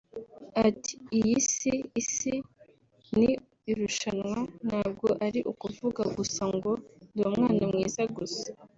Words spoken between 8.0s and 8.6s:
gusa